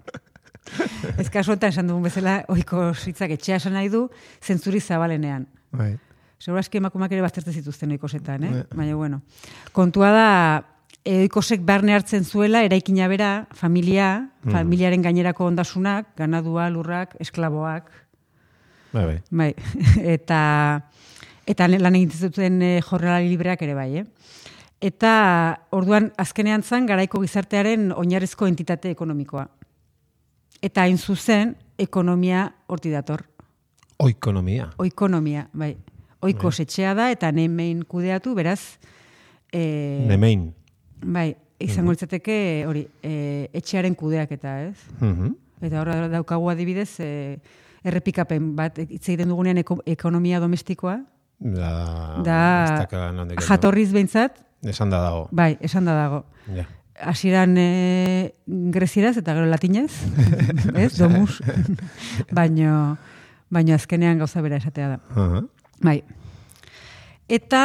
Ez 1.17 1.29
kasuetan 1.31 1.71
esan 1.71 1.87
dugun 1.87 2.03
bezala, 2.03 2.41
oiko 2.51 2.89
hitzak 2.91 3.37
etxea 3.37 3.61
esan 3.63 3.79
nahi 3.79 3.89
du, 3.93 4.09
zentzuri 4.43 4.81
zabalenean. 4.83 5.47
Bai. 5.71 5.93
Seguro 6.39 6.61
aski 6.61 6.79
emakumeak 6.79 7.13
ere 7.13 7.23
baztertzen 7.25 7.55
zituzten 7.55 7.95
oikosetan, 7.97 8.45
eh? 8.45 8.53
Bai. 8.53 8.65
Baina, 8.83 8.95
bueno. 8.97 9.21
Kontua 9.73 10.11
da, 10.13 10.29
e, 11.05 11.21
oikosek 11.25 11.65
barne 11.65 11.95
hartzen 11.95 12.25
zuela, 12.25 12.65
eraikina 12.67 13.09
bera, 13.09 13.47
familia, 13.55 14.31
familiaren 14.51 15.03
gainerako 15.03 15.47
ondasunak, 15.53 16.15
ganadua, 16.19 16.69
lurrak, 16.71 17.17
esklaboak, 17.21 17.91
Bai, 18.95 19.05
bai. 19.07 19.21
bai. 19.31 19.55
eta 20.17 20.41
eta 21.51 21.67
lan 21.69 21.97
egiten 21.99 22.29
zuten 22.29 22.63
e, 22.63 22.71
jorralari 22.81 23.29
libreak 23.29 23.63
ere 23.67 23.75
bai, 23.77 23.91
eh? 24.01 24.05
eta 24.85 25.13
orduan 25.73 26.11
azkenean 26.21 26.63
zan 26.63 26.87
garaiko 26.87 27.21
gizartearen 27.23 27.91
oinarrizko 27.97 28.47
entitate 28.47 28.93
ekonomikoa. 28.93 29.47
Eta 30.65 30.85
hain 30.85 30.99
zuzen, 30.99 31.55
ekonomia 31.79 32.47
horti 32.69 32.93
dator. 32.93 33.25
Oikonomia. 34.05 34.71
Oikonomia, 34.79 35.49
bai. 35.53 35.75
Oiko 36.25 36.51
setxea 36.53 36.95
da 36.97 37.11
eta 37.13 37.31
nemein 37.33 37.83
kudeatu, 37.85 38.35
beraz, 38.35 38.79
e, 39.53 40.07
Nemein. 40.09 40.53
bai, 41.05 41.35
izango 41.61 41.93
litzateke 41.93 42.65
hori, 42.69 42.87
e, 43.03 43.49
etxearen 43.53 43.95
kudeak 43.95 44.33
eta, 44.33 44.55
ez? 44.71 44.79
Mhm. 45.01 45.35
Eta 45.65 45.81
horra 45.81 46.09
daukagu 46.13 46.49
adibidez, 46.51 46.91
e, 47.01 47.39
errepikapen 47.85 48.55
bat, 48.57 48.79
hitz 48.79 49.05
egiten 49.09 49.29
dugunean 49.29 49.59
eko, 49.61 49.81
ekonomia 49.87 50.41
domestikoa, 50.41 51.03
Da, 51.45 52.23
da 52.25 52.87
jatorriz 53.43 53.91
behintzat, 53.93 54.39
Esan 54.65 54.89
da 54.89 55.01
dago. 55.03 55.27
bai, 55.33 55.59
esan 55.61 55.85
da 55.85 55.93
dago. 55.99 56.21
Ja. 56.55 56.65
Hasieran 57.11 57.57
e, 57.59 58.35
grezieraz 58.47 59.17
eta 59.19 59.35
gero 59.35 59.45
latinez, 59.51 59.91
ez, 60.85 60.97
domus, 60.97 61.41
baino, 62.31 62.97
baino 63.51 63.75
azkenean 63.75 64.19
gauza 64.23 64.41
bera 64.47 64.57
esatea 64.63 64.89
da. 64.95 65.01
Aha. 65.11 65.43
Bai. 65.85 65.99
Eta 67.29 67.65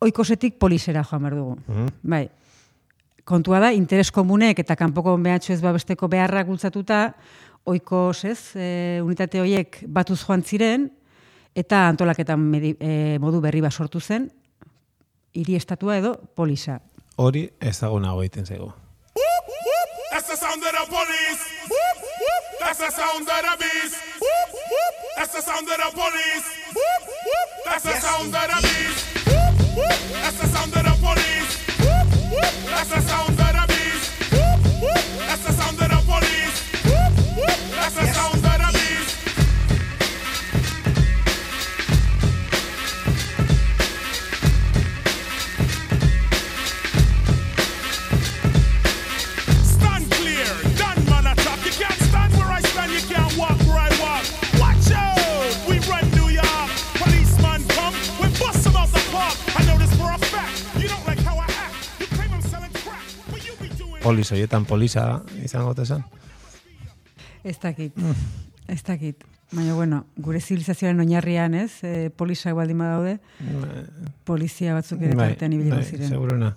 oikosetik 0.00 0.58
polisera 0.58 1.02
joan 1.04 1.22
behar 1.26 1.36
dugu. 1.36 1.56
Mhm. 1.66 1.88
Bai. 2.02 2.28
Kontua 3.24 3.60
da, 3.60 3.72
interes 3.72 4.10
komunek 4.10 4.58
eta 4.58 4.76
kanpoko 4.76 5.16
behatxo 5.18 5.52
ez 5.52 5.60
babesteko 5.62 6.08
beharrak 6.08 6.46
bultzatuta, 6.46 7.14
oikos 7.64 8.24
ez, 8.24 8.56
e, 8.56 9.00
unitate 9.04 9.40
horiek 9.40 9.84
batuz 9.86 10.24
joan 10.24 10.42
ziren, 10.42 10.90
eta 11.54 11.86
antolaketan 11.88 12.40
medi, 12.40 12.74
e, 12.80 13.18
modu 13.20 13.40
berri 13.40 13.60
bat 13.60 13.72
sortu 13.72 14.00
zen, 14.00 14.30
hiri 15.34 15.54
estatua 15.54 15.98
edo 15.98 16.14
polisa. 16.34 16.80
Hori 17.16 17.48
ezagunago 17.60 18.22
egiten 18.22 18.46
zaigu. 18.46 18.72
That's 20.10 20.26
the 20.26 20.36
sound 20.36 20.62
of 20.64 20.72
the 20.72 20.86
police. 20.90 21.42
That's 22.60 22.78
the 22.78 22.90
sound 22.90 23.28
of 23.28 23.42
the 23.42 23.56
beast. 23.62 23.96
That's 25.16 25.32
the 25.34 25.42
sound 25.42 25.68
of 25.68 25.76
the 25.76 25.90
police. 25.94 26.99
That's 27.64 27.84
the 27.84 27.94
sound 28.00 28.34
of 28.34 28.48
the 28.48 28.58
beast. 28.62 29.00
That's 30.12 30.38
the 30.40 30.46
sound 30.46 30.76
of 30.76 30.84
the 30.84 30.94
police. 31.00 31.52
That's 32.66 32.90
the 32.90 33.00
sound 33.00 33.39
Polis 64.20 64.34
horietan 64.36 64.66
polisa 64.68 65.02
izango 65.40 65.70
tesan. 65.72 66.02
Ez 67.40 67.54
dakit, 67.56 67.94
ez 68.68 68.82
dakit. 68.84 69.24
Baina, 69.50 69.72
bueno, 69.72 70.02
gure 70.20 70.42
zibilizazioaren 70.42 71.00
oinarrian, 71.00 71.54
ez, 71.56 71.80
e, 71.82 72.10
polisak 72.12 72.52
baldin 72.54 72.82
badaude, 72.82 73.14
polizia 74.28 74.76
batzuk 74.76 75.00
ere 75.00 75.16
tartean 75.16 75.56
ibiliko 75.56 75.80
ziren. 75.80 76.04
Bai, 76.04 76.10
seguruna. 76.12 76.52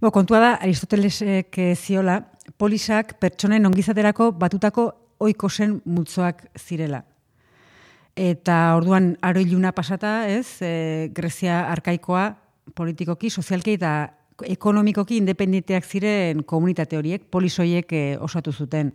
Bo, 0.00 0.10
kontua 0.10 0.40
da, 0.40 0.54
Aristotelesek 0.64 1.60
eh, 1.60 1.76
ziola, 1.76 2.16
polisak 2.56 3.18
pertsonen 3.20 3.68
ongizaterako 3.68 4.32
batutako 4.40 4.88
oikosen 5.20 5.82
multzoak 5.84 6.46
zirela. 6.56 7.04
Eta 8.16 8.72
orduan 8.80 9.18
aro 9.20 9.44
iluna 9.44 9.76
pasata, 9.76 10.22
ez, 10.32 10.62
e, 10.64 11.12
Grezia 11.12 11.66
arkaikoa 11.76 12.30
politikoki, 12.72 13.28
sozialki 13.28 13.76
eta 13.76 14.15
ekonomikoki 14.44 15.16
independenteak 15.20 15.84
ziren 15.84 16.42
komunitate 16.44 16.96
horiek, 16.98 17.22
polis 17.30 17.58
horiek 17.58 17.92
eh, 17.92 18.16
osatu 18.20 18.52
zuten. 18.52 18.92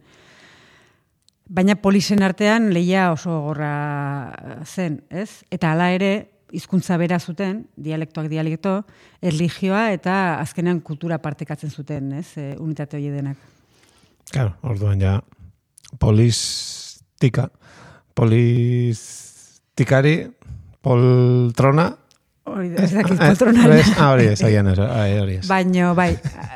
Baina 1.51 1.75
polisen 1.75 2.23
artean 2.23 2.73
leia 2.73 3.11
oso 3.11 3.41
gorra 3.47 4.33
zen, 4.63 5.01
ez? 5.09 5.43
Eta 5.51 5.71
hala 5.73 5.91
ere, 5.91 6.29
hizkuntza 6.51 6.97
bera 6.99 7.19
zuten, 7.19 7.65
dialektoak 7.75 8.29
dialekto, 8.31 8.83
erlijioa 9.23 9.91
eta 9.95 10.39
azkenean 10.39 10.81
kultura 10.85 11.17
partekatzen 11.23 11.71
zuten, 11.71 12.11
ez? 12.19 12.37
E, 12.37 12.55
unitate 12.59 12.97
hori 12.97 13.09
denak. 13.11 13.37
Claro, 14.31 14.53
orduan 14.63 15.01
ja 15.01 15.21
polistika, 15.99 17.49
polistikari, 18.15 20.31
poltrona, 20.81 22.00
Hori 22.43 22.71
da, 22.73 22.83
ez 22.83 22.91
dakit 22.91 23.19
Eh, 23.21 23.79
ez? 23.79 23.89
Ah, 23.97 24.11
hori 24.11 24.25
ez, 24.31 24.41
agian 24.43 24.67
ez, 24.67 24.77
hori 24.79 25.35
ez. 25.37 25.47
Baino, 25.47 25.93
bai, 25.95 26.15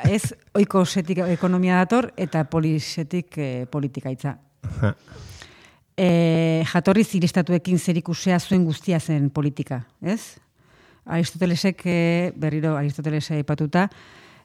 ez 0.10 0.34
oiko 0.58 0.86
setik 0.86 1.20
ekonomia 1.28 1.78
dator 1.84 2.10
eta 2.18 2.44
polisetik 2.50 3.38
e, 3.38 3.66
politikaitza. 3.70 4.36
Ha. 4.82 4.94
E, 5.96 6.08
jatorri 6.72 7.04
ziristatuekin 7.04 7.78
zerikusea 7.80 8.40
zuen 8.40 8.66
guztia 8.66 9.00
zen 9.00 9.30
politika, 9.30 9.84
ez? 10.02 10.38
Aristotelesek, 11.06 11.86
e, 11.86 12.34
berriro 12.36 12.76
Aristotelesa 12.76 13.38
aipatuta, 13.38 13.86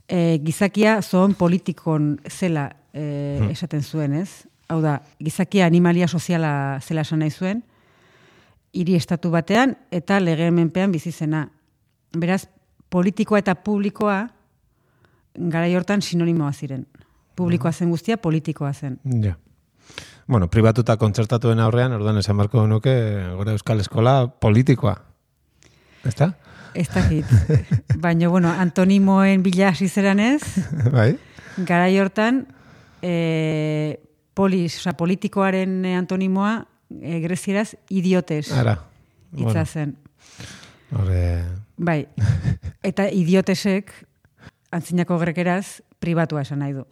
e, 0.07 0.39
gizakia 0.45 1.01
zoon 1.01 1.35
politikon 1.35 2.19
zela 2.29 2.69
e, 2.93 3.49
esaten 3.49 3.83
zuen, 3.83 4.21
ez? 4.21 4.45
Hau 4.69 4.83
da, 4.85 5.01
gizakia 5.19 5.67
animalia 5.67 6.07
soziala 6.07 6.53
zela 6.85 7.01
esan 7.01 7.25
nahi 7.25 7.33
zuen, 7.33 7.65
hiri 8.73 8.95
estatu 8.95 9.31
batean 9.31 9.77
eta 9.91 10.21
legemenpean 10.21 10.93
bizi 10.93 11.13
zena. 11.13 11.49
Beraz, 12.17 12.45
politikoa 12.91 13.39
eta 13.39 13.55
publikoa 13.55 14.25
garai 15.35 15.75
hortan 15.77 16.03
sinonimoa 16.03 16.53
ziren. 16.53 16.87
Publikoa 17.37 17.73
zen 17.73 17.91
guztia, 17.91 18.19
politikoa 18.19 18.73
zen. 18.73 18.99
Ja. 19.25 19.37
Bueno, 20.31 20.47
pribatuta 20.51 20.97
kontzertatuen 20.97 21.59
aurrean, 21.59 21.93
orduan 21.97 22.19
esan 22.21 22.37
barko 22.39 22.67
nuke, 22.67 22.93
gure 23.39 23.57
euskal 23.57 23.81
eskola 23.83 24.29
politikoa. 24.29 24.95
Ezta? 26.07 26.33
Ez 26.75 26.87
dakit. 26.95 27.27
Baina, 28.03 28.29
bueno, 28.29 28.53
antonimoen 28.53 29.43
bila 29.43 29.73
hasi 29.73 29.89
zeran 29.89 30.21
ez, 30.21 30.43
bai? 30.95 31.17
garai 31.67 31.99
hortan, 31.99 32.45
e, 33.03 34.01
polis, 34.35 34.79
oza, 34.79 34.95
politikoaren 34.97 35.85
eh, 35.85 35.97
antonimoa, 35.99 36.55
e, 37.01 37.21
grezieraz, 37.21 37.75
idiotes 37.89 38.51
Ara. 38.53 38.79
hitza 39.37 39.65
zen. 39.65 39.97
Horre... 40.91 41.25
Bai. 41.81 42.03
Eta 42.91 43.09
idiotesek, 43.15 43.93
antzinako 44.75 45.19
grekeraz, 45.23 45.81
pribatua 46.03 46.45
esan 46.47 46.65
nahi 46.65 46.81
du. 46.81 46.87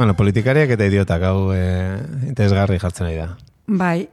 Bueno, 0.00 0.14
politikariak 0.16 0.70
eta 0.72 0.86
idiotak 0.88 1.24
hau 1.28 1.50
eh, 1.52 1.98
interesgarri 2.24 2.78
jartzen 2.80 3.04
nahi 3.04 3.18
da. 3.18 3.26
Bai, 3.68 4.06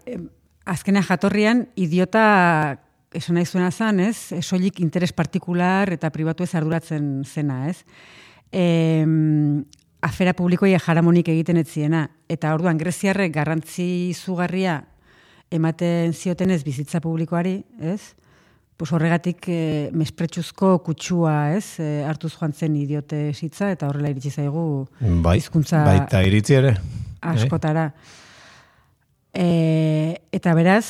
azkenean 0.67 1.05
jatorrian 1.07 1.61
idiota 1.79 2.23
esan 3.15 3.37
nahi 3.39 3.47
zuena 3.47 3.69
zan, 3.71 4.01
ez? 4.03 4.33
E, 4.35 4.41
Soilik 4.43 4.81
interes 4.83 5.13
partikular 5.15 5.87
eta 5.95 6.09
pribatu 6.11 6.43
ez 6.43 6.51
arduratzen 6.59 7.23
zena, 7.23 7.61
ez? 7.71 7.85
Em, 8.51 9.63
afera 10.03 10.35
publikoia 10.35 10.83
jaramonik 10.83 11.31
egiten 11.31 11.63
ez 11.63 11.69
ziena. 11.71 12.03
Eta 12.27 12.51
orduan 12.57 12.83
greziarrek 12.83 13.31
garrantzi 13.39 13.87
izugarria 14.09 14.81
ematen 15.55 16.11
ziotenez 16.11 16.65
bizitza 16.67 16.99
publikoari, 16.99 17.61
ez? 17.79 18.01
Pues 18.77 18.91
horregatik 18.93 19.47
e, 19.49 19.89
mespretsuzko 19.97 20.75
kutsua, 20.85 21.55
ez? 21.57 21.79
E, 21.81 22.03
hartuz 22.05 22.35
joan 22.35 22.53
zen 22.53 22.75
idiote 22.77 23.31
hitza 23.33 23.71
eta 23.73 23.89
horrela 23.89 24.11
iritsi 24.13 24.29
zaigu 24.29 24.85
Bai, 25.25 25.39
hizkuntza 25.39 25.81
baita 25.87 26.21
iritzi 26.21 26.59
ere. 26.59 26.75
askotara. 27.21 27.87
E, 29.33 30.21
eta 30.31 30.53
beraz, 30.53 30.85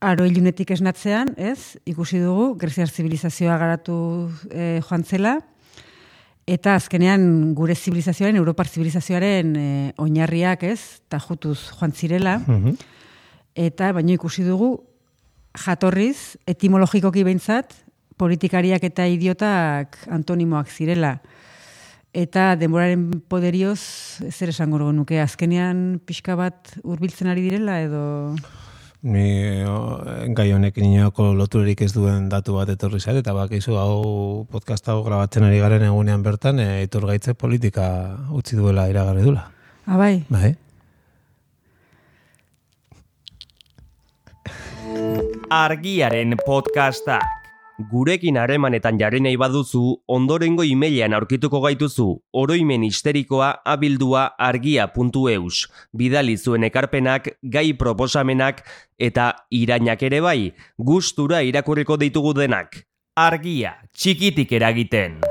aro 0.00 0.24
ilunetik 0.24 0.72
esnatzean, 0.72 1.34
ez, 1.36 1.76
ikusi 1.84 2.22
dugu, 2.24 2.54
greziar 2.56 2.88
zibilizazioa 2.88 3.58
garatu 3.60 4.00
e, 4.50 4.80
joan 4.88 5.04
zela, 5.04 5.38
Eta 6.48 6.78
azkenean 6.78 7.52
gure 7.52 7.74
zibilizazioaren, 7.76 8.38
Europar 8.40 8.70
zibilizazioaren 8.70 9.50
e, 9.52 9.64
oinarriak 10.00 10.62
ez, 10.64 10.80
eta 11.04 11.18
jutuz 11.20 11.58
joan 11.76 11.92
zirela, 11.92 12.38
eta 13.52 13.90
baino 13.92 14.14
ikusi 14.14 14.46
dugu 14.46 14.70
jatorriz, 15.58 16.36
etimologikoki 16.46 17.24
behintzat, 17.26 17.74
politikariak 18.18 18.84
eta 18.88 19.06
idiotak 19.06 19.98
antonimoak 20.10 20.70
zirela. 20.70 21.18
Eta 22.16 22.54
denboraren 22.58 23.20
poderioz, 23.30 23.80
zer 24.32 24.50
esango 24.50 24.80
nuke, 24.92 25.20
azkenean 25.20 26.00
pixka 26.06 26.34
bat 26.36 26.72
hurbiltzen 26.82 27.28
ari 27.28 27.44
direla 27.46 27.80
edo... 27.84 28.02
Ni 28.98 29.62
o, 29.62 30.00
gai 30.34 30.48
honekin 30.50 30.88
inolako 30.88 31.28
loturerik 31.38 31.84
ez 31.86 31.92
duen 31.94 32.26
datu 32.32 32.56
bat 32.56 32.72
etorri 32.72 32.98
zait, 32.98 33.20
eta 33.20 33.30
bakizu 33.36 33.76
hau 33.78 34.46
podcast 34.50 34.88
hau 34.90 35.04
grabatzen 35.06 35.46
ari 35.46 35.60
garen 35.62 35.84
egunean 35.86 36.24
bertan, 36.26 36.58
e, 36.58 36.82
iturgaitze 36.88 37.36
politika 37.38 37.86
utzi 38.34 38.58
duela 38.58 38.88
iragarri 38.90 39.22
dula. 39.22 39.44
Abai, 39.86 40.24
Bai? 40.28 40.56
Argiaren 45.48 46.36
podcasta. 46.44 47.22
Gurekin 47.88 48.36
harremanetan 48.36 48.98
jarri 49.00 49.20
nahi 49.24 49.38
baduzu, 49.40 49.80
ondorengo 50.04 50.60
emailean 50.60 51.14
aurkituko 51.16 51.62
gaituzu 51.64 52.04
oroimen 52.36 52.84
histerikoa 52.84 53.48
abildua 53.64 54.26
argia.eus. 54.36 55.62
Bidali 55.96 56.36
zuen 56.36 56.68
ekarpenak, 56.68 57.30
gai 57.40 57.72
proposamenak 57.72 58.60
eta 58.98 59.30
irainak 59.48 60.02
ere 60.02 60.20
bai, 60.20 60.52
gustura 60.76 61.40
irakurriko 61.40 61.96
ditugu 61.96 62.34
denak. 62.36 62.84
Argia, 63.16 63.78
txikitik 63.96 64.52
eragiten. 64.52 65.22